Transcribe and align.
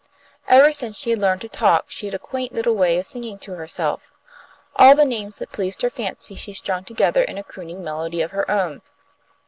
Ever 0.47 0.71
since 0.71 0.97
she 0.97 1.11
had 1.11 1.19
learned 1.19 1.41
to 1.41 1.47
talk 1.47 1.91
she 1.91 2.07
had 2.07 2.15
a 2.15 2.17
quaint 2.17 2.53
little 2.55 2.73
way 2.73 2.97
of 2.97 3.05
singing 3.05 3.37
to 3.41 3.53
herself. 3.53 4.11
All 4.75 4.95
the 4.95 5.05
names 5.05 5.37
that 5.37 5.51
pleased 5.51 5.83
her 5.83 5.91
fancy 5.91 6.33
she 6.33 6.55
strung 6.55 6.83
together 6.83 7.21
in 7.21 7.37
a 7.37 7.43
crooning 7.43 7.83
melody 7.83 8.23
of 8.23 8.31
her 8.31 8.49
own. 8.49 8.81